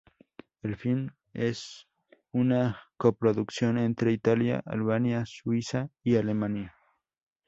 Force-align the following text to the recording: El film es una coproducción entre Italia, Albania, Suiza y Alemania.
El 0.63 0.77
film 0.77 1.11
es 1.31 1.87
una 2.31 2.81
coproducción 2.97 3.77
entre 3.77 4.11
Italia, 4.11 4.63
Albania, 4.65 5.27
Suiza 5.27 5.91
y 6.01 6.15
Alemania. 6.15 6.73